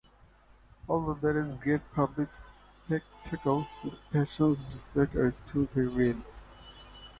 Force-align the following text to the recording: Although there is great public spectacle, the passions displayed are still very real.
Although 0.89 1.13
there 1.13 1.39
is 1.39 1.53
great 1.53 1.81
public 1.93 2.29
spectacle, 2.33 3.67
the 3.83 3.91
passions 4.11 4.63
displayed 4.63 5.15
are 5.15 5.29
still 5.31 5.65
very 5.65 5.89
real. 5.89 6.21